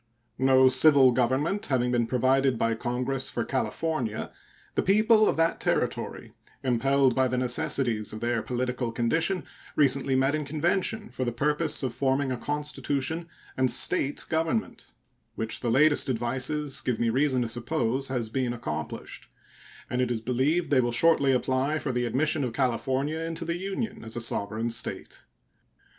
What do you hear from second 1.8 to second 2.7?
been provided